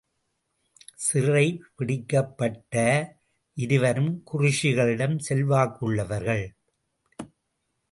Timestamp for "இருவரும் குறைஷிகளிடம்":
3.57-5.15